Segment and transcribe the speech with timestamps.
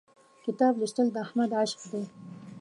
[0.45, 2.03] کتاب لوستل د احمد عشق دی.